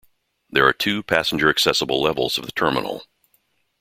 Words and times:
There 0.49 0.65
are 0.67 0.73
two 0.73 1.03
passenger 1.03 1.47
accessible 1.51 2.01
levels 2.01 2.39
of 2.39 2.47
the 2.47 2.51
terminal. 2.53 3.05